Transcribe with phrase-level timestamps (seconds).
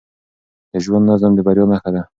[0.71, 2.01] د ژوند نظم د بریا نښه ده.